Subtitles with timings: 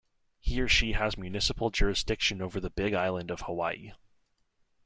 [0.39, 3.91] He or she has municipal jurisdiction over the Big Island of Hawaii.